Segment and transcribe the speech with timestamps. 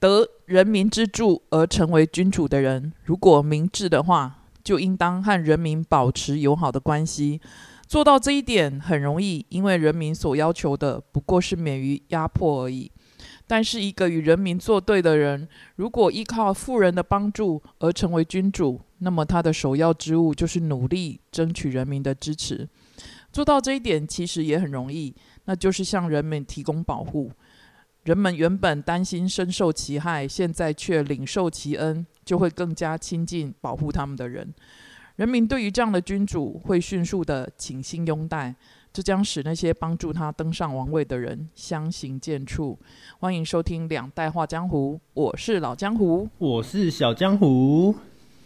[0.00, 7.40] 得人民之助而成为君主的人，如果明智的话，就应当和人民保持友好的关系。
[7.86, 12.90] 做到这一点很容易，因为人民所要求的不过是免于压迫而已。
[13.46, 22.68] 但是，一个与人民作对的人，如果依靠富人的帮助而成为君主，那么他的首要之务就是努力争取人民的支持。
[23.32, 25.14] 做到这一点其实也很容易，
[25.46, 27.32] 那就是向人民提供保护。
[28.08, 34.54] 人们原本担心深受其害，现在却领受其恩，就会更加亲近保护他们的人。
[35.16, 38.54] 人民对于这样的君主会迅速的倾心拥戴，
[38.94, 42.78] 这将使那些帮助他登上王位的人相形见绌。
[43.18, 47.94] 欢迎收听《两代画江湖》，我是老江湖，我是小江湖。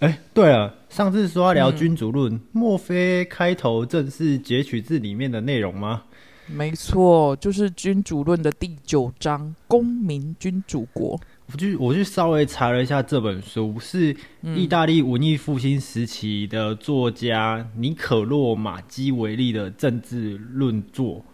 [0.01, 6.03] 哎，对了，上次说要聊君主论，莫非开头正是截取自里面的内容吗？
[6.47, 11.17] 没错，就是《君主论》的第九章《公民君主国》。
[11.53, 21.25] 我去，我去稍微查了一下这本书，是意大利文艺复兴时期的作家尼可洛马基维利的政治论作。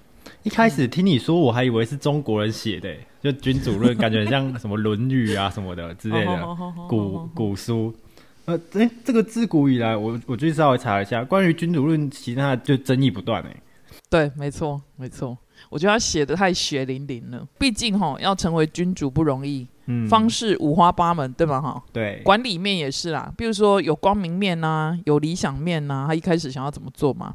[0.43, 6.57] 一开始听你说，我还以为是中国人写的，就《君主论》，感觉很像什么《论语》啊什么的之类的
[6.89, 7.95] 古古书。
[8.45, 13.57] 呃，哎，这个自古以来，我我去稍微查了一下，关于《君主论》，其他就争议不断哎。
[14.11, 15.37] 对，没错，没错。
[15.71, 17.47] 我觉得他写的太血淋淋了。
[17.59, 19.67] 毕竟哈，要成为君主不容易，
[20.09, 21.61] 方式五花八门，对吧？
[21.61, 22.23] 哈，对。
[22.25, 27.35] 管理面也是啦，比如说有光明面呐，有理想面呐，他一开始想要怎么做嘛？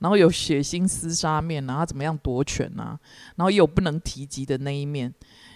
[0.00, 2.98] 然后有血腥厮杀面呐，他怎么样夺权呐？
[3.36, 5.12] 然后也有不能提及的那一面，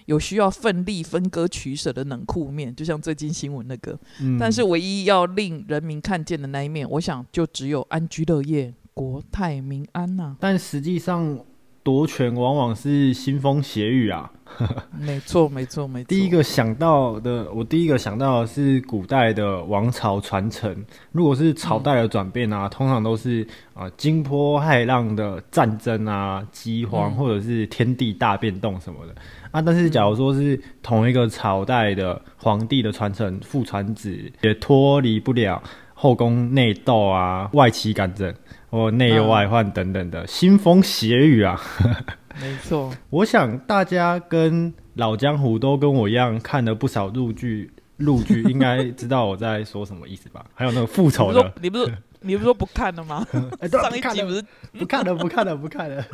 [0.06, 3.98] 有需要奋力分割取舍的冷酷面，就像最近新闻那个。
[4.38, 10.36] 但是唯一要令人民看见的那一面，我想就只有安居乐业、国泰民安呐。
[10.40, 11.38] 但实际上。
[11.84, 14.30] 夺权往往是腥风血雨啊！
[14.96, 16.06] 没错，没错，没错。
[16.08, 20.72] 第一个想到的，我第一个想到的是古代的王朝传承。
[21.10, 23.44] 如果是朝代的转变啊，通常都是
[23.74, 29.14] 啊惊波骇浪的战争啊、饥荒，或者是天地大变动什么的
[29.50, 29.60] 啊。
[29.60, 35.60] 但是，假如说是同一个朝代的皇帝的传承，父传子，也脱离不了
[36.02, 38.34] 后宫内斗啊、外戚干政。
[38.70, 41.60] 或内忧外患等等的腥风血雨啊，
[42.40, 42.90] 没错。
[43.10, 50.46] 我想大家跟老江湖都跟我一样看了不少陆剧，陆剧应该知道我在说什么意思吧？
[50.54, 51.84] 还有那个复仇的，你不是
[52.22, 53.26] 你不是说不看了吗？
[53.70, 54.44] 上一集不是
[54.78, 56.04] 不看了，不看了，不看了。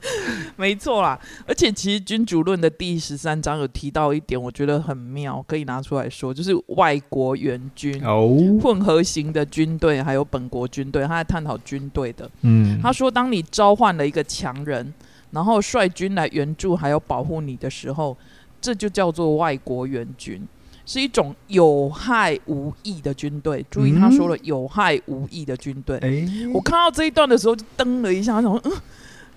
[0.56, 12.30] 没错啦，而且其实《君主论》的第十三章有提到一点，我觉得很妙，可以拿出来说，就是外国援军哦，混合型的军队，还有本国军队，他在探讨军队的。
[12.42, 14.92] 嗯，他说，当你召唤了一个强人，
[15.32, 18.16] 然后率军来援助还有保护你的时候，
[18.60, 20.46] 这就叫做外国援军，
[20.90, 23.64] 是一种有害无益的军队。
[23.70, 25.96] 注意，他说了有害无益的军队。
[25.98, 28.72] 哎，我看到这一段的时候就噔了一下，想嗯。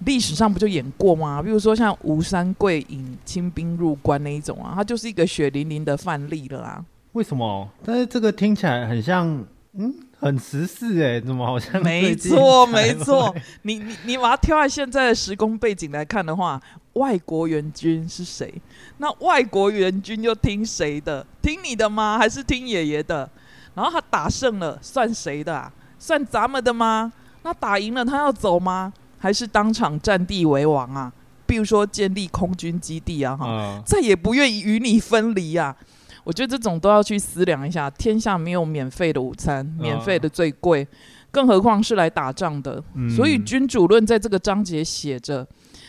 [0.06, 1.44] 历史上不就演过吗？
[1.44, 6.84] 比如说像吴三桂引清兵入关那一种啊，他就是一个血淋淋的范例了啊。
[7.12, 7.70] 为什么？
[7.86, 9.28] 但是这个听起来很像，
[9.74, 9.94] 嗯，
[10.24, 11.82] 很时事哎，怎么好像？
[11.84, 13.36] 没错，没错。
[13.64, 16.62] 你你你把它跳在现在的时空背景来看的话，
[16.94, 18.54] 外国援军是谁？
[18.98, 21.26] 那外国援军又听谁的？
[21.42, 22.18] 听你的吗？
[22.18, 23.30] 还是听爷爷的？
[23.76, 25.72] 然后他打胜了，算谁的啊？
[26.00, 27.12] 算咱们的吗？
[27.44, 28.94] 那打赢了，他要走吗？
[29.20, 31.12] 还是当场占地为王啊？
[31.46, 35.76] 比如说建立空军基地啊，哈，再也不愿意与你分离啊！
[36.24, 37.90] 我觉得这种都要去思量一下。
[37.90, 40.88] 天下没有免费的午餐，免费的最贵，
[41.32, 42.84] 更何况是来打仗的。
[43.16, 45.48] 所以《君主论》在这个章节写着：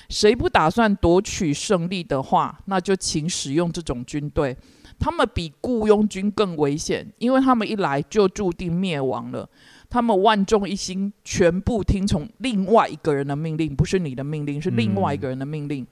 [0.08, 4.56] 谁不打算夺取胜利的话，那就请使用这种军队。
[4.98, 9.48] 他们比雇佣军更危险，因为他们一来就注定灭亡了。
[9.90, 15.86] 他们万众一心，全部听从另外一个人的命令，不是你的命令，是另外一个人的命令。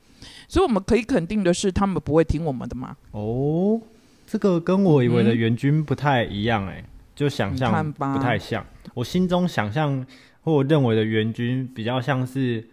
[0.49, 2.97] 所以我们可以肯定的是，他们不会听我们的嘛？
[3.11, 3.81] 哦，
[4.33, 6.83] 这个跟我以为的援军不太一样，哎，
[7.15, 8.65] 就想象不太像。
[8.95, 10.07] 我心中想象
[10.41, 12.67] 或我认为的援军，比较像是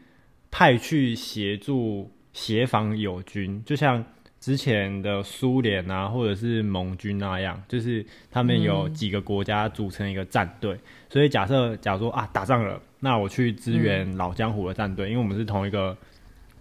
[0.50, 4.02] 派去协助协防友军，就像。
[4.40, 10.80] 之前的苏联啊，或者是盟军那样，就是他们有几个国家组成一个战队，
[11.10, 15.98] 所以假设假如说啊打仗了，那我去支援老江湖的战队，因为我们是同一个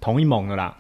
[0.00, 0.76] 同一盟的啦，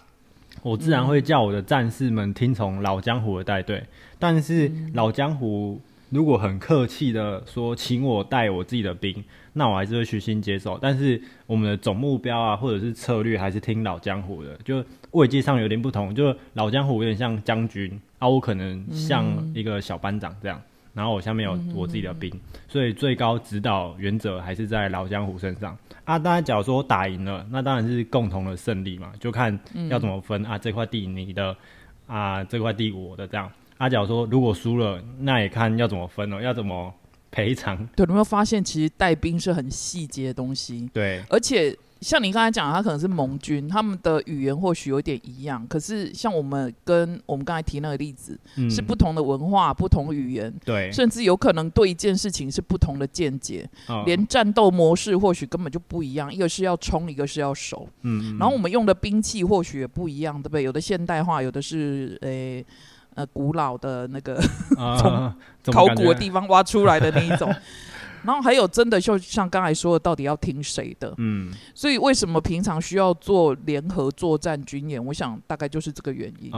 [0.62, 3.82] 我自然会叫我的战士们听从老江湖的带队。
[4.18, 9.22] 但是老江湖如果很客气的说请我带我自己的兵，
[9.52, 10.78] 那我还是会虚心接受。
[10.80, 14.56] 但是我们的总目标啊，或者是策略，还是听老江湖的。
[14.64, 20.60] 就位阶上有点不同，就老江湖有点像将军啊，我可能像一个小班长这样。
[20.98, 22.28] 然后我下面有我自己的兵，
[22.66, 26.18] 所以最高指导原则还是在老江湖身上啊。
[26.18, 29.56] 当然，假如说打赢了，那当然是共同的胜利嘛，就看
[29.88, 30.58] 要怎么分啊。
[30.58, 31.56] 这块地你的
[32.08, 33.48] 啊，这块地我的这样。
[33.76, 36.92] 阿角说：“如果输了，那也看要怎么分了，要怎么
[37.30, 40.90] 赔偿。”对，有没有发现其实带兵是很细节的东西？
[40.92, 48.38] 对，而且像你刚才讲，他可能是盟军，他们的语言或许有点一样，可是像我们跟我们刚才提那个例子，
[48.70, 53.68] 是不同的文化、不同语言，对，甚至有可能对一件事情是不同的见解，
[54.06, 60.62] 连战斗模式或许根本就不一样，一个是要冲，一个是要守，嗯，然后我们用的兵器或许也不一样，对不对？
[60.62, 62.64] 有的现代化，有的是诶。
[63.14, 64.40] 呃，古老的那个
[64.76, 65.34] 从
[65.72, 67.52] 考古的地方挖出来的那一种，
[68.28, 71.14] 然后还有真的就像刚才说的，到底要听谁的？
[71.16, 75.02] 嗯，所以为什么平常需要做联合作战军演？
[75.02, 76.52] 我想大概就是这个原因。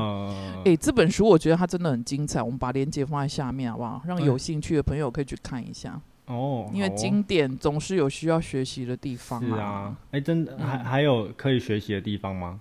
[0.64, 4.02] 哎，这本书我觉得它真的很精彩，我们把链接放在下面好不好？
[4.04, 6.68] 让有兴趣的朋友可以去看一下哦。
[6.74, 9.40] 因为经典总是有需要学习的地方。
[9.40, 12.58] 是啊，哎，真的还还有可以学习的地方吗？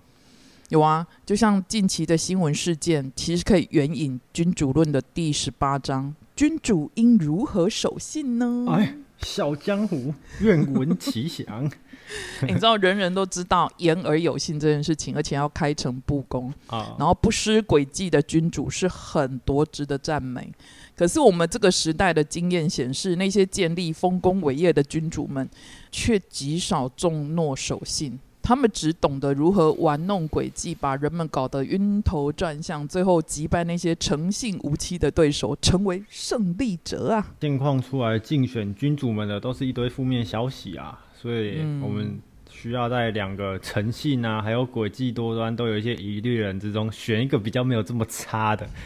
[0.68, 11.70] 有啊，就像近期的新闻事件，其实可以援引《君主论》的第十八章：“君主应如何守信呢？”哎，小江湖愿闻其详。
[12.48, 20.50] 你知道，人人都知道言而有信这件事情，而且要开诚布公啊，然后不失诡计的君主是很多值得赞美。
[20.96, 25.46] 可是我们这个时代的经验显示，那些建立丰功伟业的君主们，
[25.92, 28.18] 却极少重诺守信。
[28.42, 37.34] 他们只懂得如何玩弄诡计，把人们搞得晕头转向，最后击败那些诚信无欺的对手，成为胜利者啊！
[37.40, 42.18] 现况出来竞选君主们的都是一堆负面消息啊，所以我们
[42.50, 48.66] 需要在两个诚信啊，还有诡计多端都有一些疑虑人之中，选一个比较没有这么差的。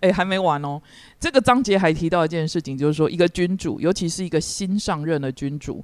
[0.00, 0.82] 哎，还没完哦！
[1.20, 5.82] 这个章节还提到一件事情，就是说一个君主，尤其是一个新上任的君主。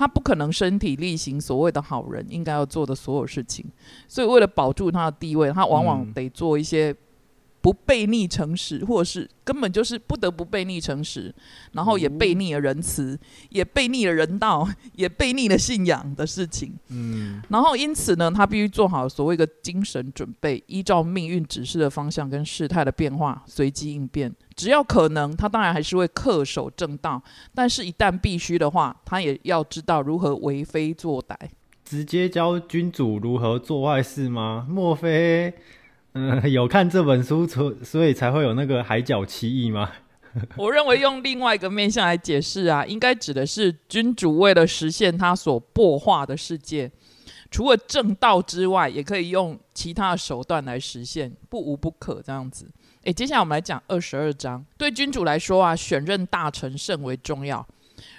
[0.00, 3.66] 他不可能身体力行所谓的好人应该要做的所有事情，
[4.08, 6.96] 所以为了保住他的地位，他往往得做一些
[7.62, 11.34] 不悖逆诚实，或者是根本就是不得不悖逆诚实，
[11.72, 13.18] 然后也悖逆了仁慈，
[13.50, 16.72] 也悖逆了人道， 也悖逆了信仰的事情。
[16.88, 24.34] 嗯，然后因此呢，他必须做好所谓的精神准备，依照命运指示的方向跟事态的变化随机应变。
[24.56, 27.22] 只要可能，他当然还是会恪守正道。
[27.54, 31.34] 但是，一旦必须的话，他也要知道如何为非作歹。
[31.82, 34.66] 直接教君主如何做坏事吗？
[34.68, 35.52] 莫非，
[36.14, 39.90] 嗯， 有看这本书，所所以才会有那个海角七义吗？
[40.56, 46.90] 我认为用另外一个面向来解释啊，应该指的是君主为了实现他所破化的世界，
[47.50, 52.70] 除了正道之外，也可以用其他的手段来实现，不无不可这样子。
[53.02, 54.64] 诶，接下来我们来讲二十二章。
[54.78, 57.66] 对君主来说啊，选任大臣甚为重要。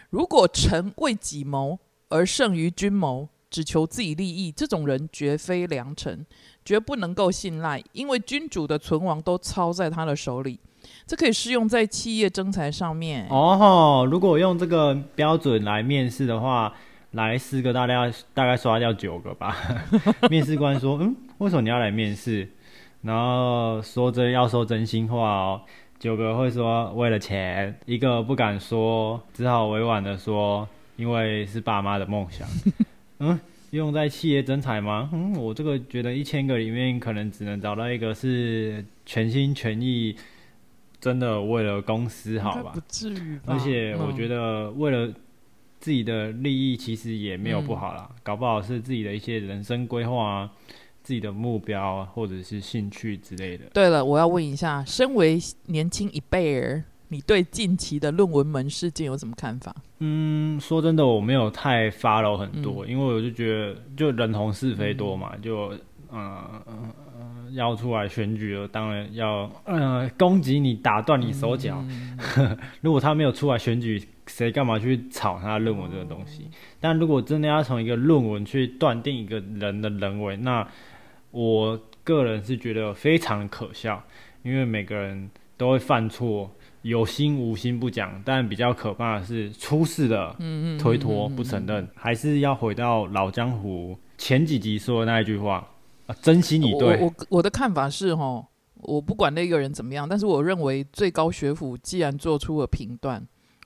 [0.09, 1.79] 如果臣为己谋
[2.09, 6.25] 而胜于君谋，只求自己利益，这种人绝非良臣，
[6.65, 7.83] 绝不能够信赖。
[7.92, 10.59] 因为君主的存亡都操在他的手里。
[11.06, 13.27] 这可以适用在企业征才上面。
[13.30, 16.74] 哦，如果用这个标准来面试的话，
[17.12, 19.55] 来四个大概大概刷掉九个吧。
[20.31, 22.50] 面试官说：“嗯，为什么你要来面试？”
[23.03, 25.62] 然后说真要说真心话哦，
[26.00, 32.48] 九个会说为了钱，一个不敢说，只好委婉的说，因为是爸妈的梦想。
[33.22, 35.10] 嗯，用在企业征才吗？
[35.13, 40.16] 嗯，我这个觉得一千个里面可能只能找到一个是全心全意，
[41.00, 42.72] 真的为了公司好吧？
[42.74, 43.40] 不至于。
[43.46, 45.13] 而且我觉得为了
[45.80, 50.51] 自己的利益，其实也没有不好啦，搞不好是自己的一些人生规划啊。
[51.04, 53.66] 自己的目标或者是兴趣之类的。
[53.74, 59.75] 对了，我要问一下，身为年轻一辈儿，你对近期的论文门事件有什么看法？
[60.00, 65.74] 嗯，说真的，我没有太 follow 很多，因为我就觉得就人红是非多嘛，就
[66.10, 66.89] 嗯嗯
[67.20, 71.84] 嗯，要出来选举了，当然要嗯攻击你，打断你手脚。
[72.80, 76.48] 如果他没有出来选举，谁干嘛去炒他论文这个东西？
[76.80, 80.65] 但如果真的要从一个论文去断定一个人的人为，那
[81.32, 84.01] 我个人是觉得非常可笑，
[84.44, 86.50] 因为每个人都会犯错，
[86.83, 90.35] 有心无心不讲，但比较可怕的是出事的，
[90.79, 95.67] 推脱不承认，还是要回到老江湖前几集说的那一句话
[96.07, 97.00] 啊，珍惜你对。
[97.00, 98.43] 我我的看法是哈，
[98.77, 103.23] 我不管那个人怎么样，但是我认为最高学府既然做出了评断，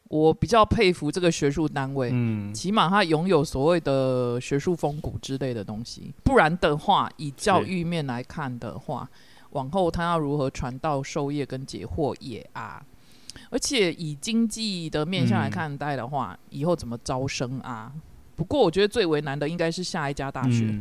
[0.10, 6.14] 我比较佩服这个学术单位，嗯，起码他拥有所谓的学术风骨之类的东西。
[6.24, 9.10] 不然的话，以教育面来看的话，
[9.52, 12.84] 往后他要如何传道授业跟解惑也啊。
[13.50, 17.92] 而且以经济的面向来看待的话，以后怎么招生啊？
[18.36, 20.78] 不过我觉得最为难的应该是下一家大学，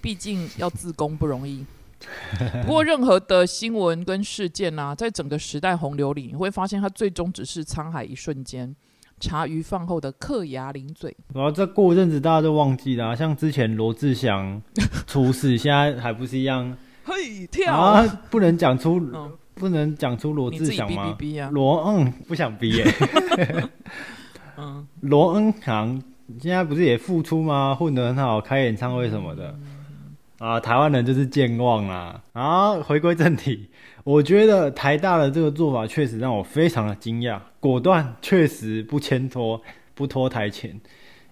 [0.00, 1.64] 毕竟要自攻不容易。
[2.62, 8.74] 不过任何的新闻跟事件啊，在整个时代洪流里，你会发现它最终只是沧海一瞬间，
[9.20, 11.16] 茶余饭后的嗑牙零嘴。
[11.32, 14.60] 然后再过一阵子，大家都忘记了，像之前罗志祥
[15.06, 16.76] 出事， 现在还不是一样？
[17.04, 19.00] 嘿，跳不能讲出。
[19.54, 21.16] 不能讲出罗志祥吗？
[21.50, 22.84] 罗嗯，不想逼耶。
[24.56, 26.02] 嗯，罗恩强
[26.40, 27.74] 现在不是也复出吗？
[27.74, 29.54] 混得很好，开演唱会什么的。
[30.38, 32.22] 啊，台湾人就是健忘啦。
[32.32, 33.68] 啊，回归正题，
[34.04, 39.60] 我觉得台大的这个做法确实让我非常的惊讶，果断，确实不牵拖，
[39.94, 40.80] 不拖台前。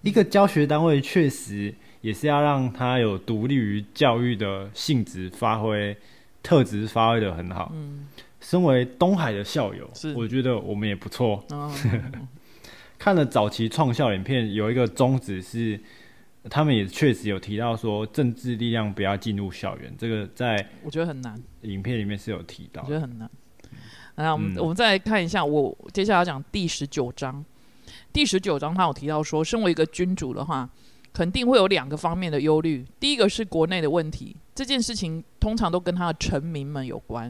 [0.01, 5.95] 一个教学单位确实也是要让他有独立于教育的性质发挥。
[6.43, 7.71] 特质发挥的很好。
[7.73, 8.07] 嗯，
[8.39, 11.43] 身为东海的校友，我觉得我们也不错。
[12.97, 15.79] 看了早期创校影片，有一个宗旨是，
[16.49, 19.93] 他们也确实有提到说，政治力量不要进入校园。
[19.97, 21.41] 这个在我觉得很难。
[21.61, 23.29] 影片里面是有提到，我觉得很难。
[24.15, 27.43] 那我们我们再来看一下，我接下来讲第十九章。
[28.13, 30.69] 第十九章他有提到说，身为一个君主的话。
[31.13, 37.29] 肯定会有两个方面的忧虑，第一个是国内的问题，这件事情通常都跟他的臣民们有关；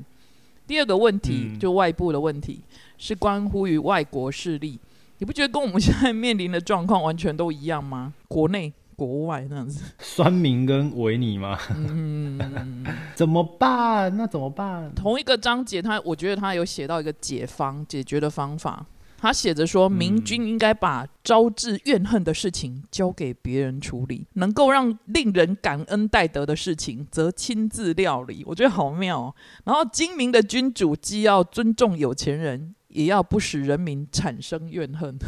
[0.68, 2.62] 第二个问题就外部的问题，
[2.98, 4.80] 是关乎于外国势力。
[5.18, 8.14] 你不觉得跟我们现在面临的状况完全都一样吗？
[8.28, 11.58] 国内、国外那样子，酸民跟维尼吗？
[11.76, 14.16] 嗯， 怎么办？
[14.16, 14.92] 那怎么办？
[14.96, 18.86] 同一个章节，他我觉得他有写到一个解方、解决的方法。
[19.22, 29.34] 他写着说：“明君应该把招致怨恨的事情交给别人处理，能够让令人感恩戴德的事情，则亲自料理。”我觉得好妙。
[29.64, 35.20] 然后，精明的君主既要尊重有钱人，也要不使人民产生怨恨。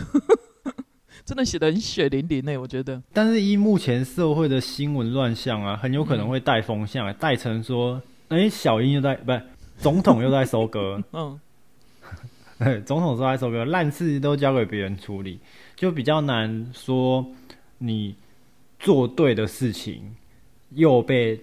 [1.24, 3.00] 真的写的很血淋淋呢，我觉得。
[3.14, 9.42] 但是，依目前社会的新闻乱象啊，很有可能会带风向，带成说：“哎，小英又在，不是
[9.78, 11.00] 总统又在收割。
[11.14, 11.40] ”嗯。
[12.86, 15.40] 总统说：“那首歌烂事都交给别人处理，
[15.76, 17.26] 就比较难说
[17.78, 18.16] 你
[18.80, 20.16] 做对的事情
[20.72, 21.42] 又被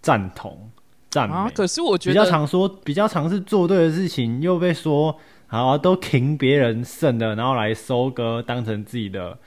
[0.00, 0.70] 赞同
[1.10, 1.50] 赞美。
[1.54, 9.38] 可是我觉得比较常说，比较常是做对的事情又被说好都停别人剩的，然后来收割当成自己的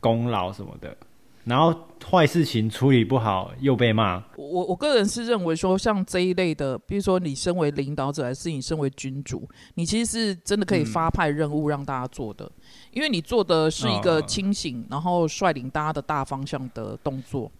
[0.00, 0.96] 功劳什么的。”
[1.44, 1.78] 然后
[2.10, 4.22] 坏事情处理不好又被骂。
[4.36, 12.50] 我我个人是认为说，像这一类的，比如说你身为领导者，还是你身为君主，你其实是真的可以发派任务让大家做的，
[12.92, 17.50] 因为你做的是一个清醒，然后率领大家的大方向的动作。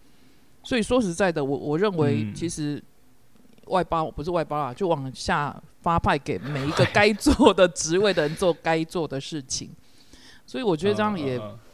[0.63, 2.81] 所以说实在的，我我认为其实
[3.67, 9.69] 外包不是外包啊，就往下发派给每一个该做的职位的人做该做的事情。
[10.47, 11.39] 所以我觉得这样也。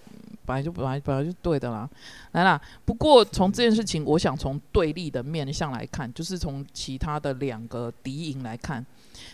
[0.51, 1.89] 本来就本来本来就对的啦，
[2.33, 2.59] 来啦。
[2.83, 8.85] 不过从这件事情，我想从对立的面向来看，就是从其他的两个敌营来看。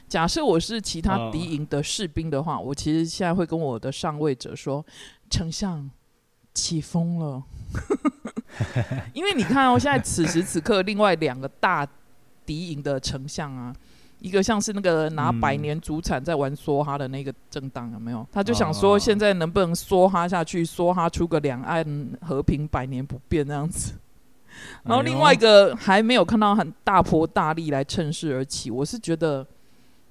[0.07, 4.86] 假设我是其他敌营的士兵的话，我其实现在会跟我的上位者说
[5.27, 5.89] ：“丞相
[6.53, 7.41] 起风了。
[9.13, 11.88] ”因为你看哦，现在此时此刻，另外两个大
[12.45, 13.75] 敌营的丞相啊。
[14.19, 18.25] 一个像是那个拿百年祖产在玩梭哈的那个政党有没有？
[18.31, 21.86] 他就想说现在能不能梭哈下去，梭哈出个两岸
[22.21, 23.93] 和平百年不变那样子。
[24.83, 29.45] 然后另外一个还没有看到很大破大力来趁势而起，我是觉得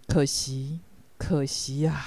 [0.06, 0.78] 可惜，
[1.18, 2.00] 可惜呀。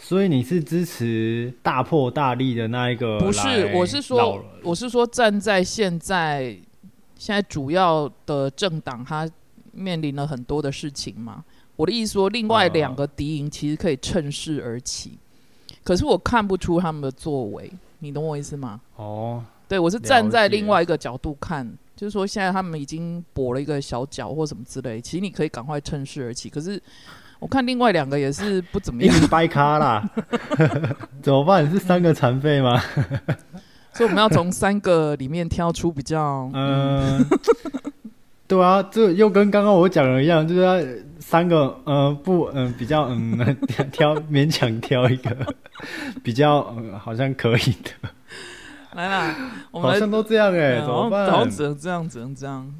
[0.00, 3.18] 所以你是支持大破大立的那一个？
[3.20, 6.56] 不是，我是说，我是说站在现在
[7.16, 9.28] 现在主要的政党他。
[9.78, 11.44] 面临了很多的事情嘛，
[11.76, 15.18] 我的意思说，另外两个敌营其实可以趁势而起，
[15.84, 17.70] 可是我看不出他们的作为，
[18.00, 18.80] 你懂我意思吗？
[18.96, 21.66] 哦，对我是站在另外一个角度看，
[21.96, 26.82] 就是说现在他们已经跛了一个小脚或什么之类，其实你可以赶快趁势而起，可是
[27.38, 30.10] 我看另外两个也是不怎么样， 掰咖啦，
[31.22, 31.70] 怎么办？
[31.70, 32.80] 是三个残废吗？
[33.94, 37.24] 所以我们要从三个里面挑出比较嗯。
[38.48, 43.36] 对啊，这又跟刚刚我讲的一样，就是三个，呃，不，嗯，比较，嗯，
[43.92, 45.54] 挑勉强挑一个
[46.24, 48.10] 比较，嗯，好像可以的。
[48.94, 49.36] 来啦，
[49.70, 51.48] 我们好像都这样哎，怎么办？
[51.50, 52.74] 只能这样，只能这样。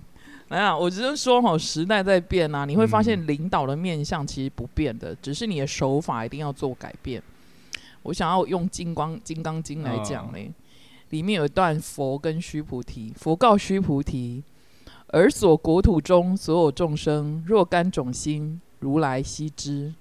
[0.48, 7.22] 来啊，我只是说哈，时代在变啊，你会发现领导的面相其实不变的，只是你的手法一定要做改变。
[8.02, 10.50] 我想要用《金光金刚经》来讲嘞，
[11.10, 14.42] 里面有一段佛跟须菩提，佛告须菩提
[15.08, 19.94] ：“尔所国土中所有众生，若干种心，如来悉知。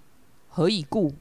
[0.50, 1.14] 何以故？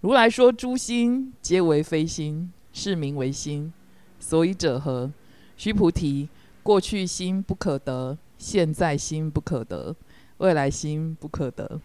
[0.00, 3.72] 如来说诸心皆为非心，是名为心。
[4.18, 5.12] 所以者何？
[5.56, 6.28] 须菩提，
[6.62, 9.94] 过去心不可得，现在心不可得，
[10.38, 11.80] 未来心不可得。”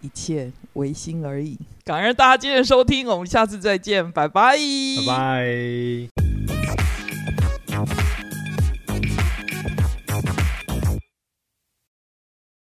[0.00, 1.56] 一切唯心而已。
[1.84, 4.56] 感恩大家今天收听，我们下次再见，拜拜，
[5.06, 5.06] 拜
[7.76, 8.11] 拜。